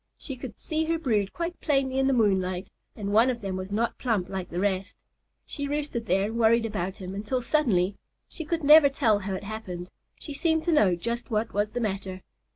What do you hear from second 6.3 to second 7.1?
worried about